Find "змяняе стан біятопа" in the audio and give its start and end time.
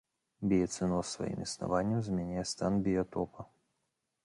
2.09-3.41